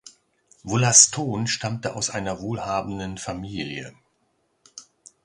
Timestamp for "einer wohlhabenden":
2.09-3.19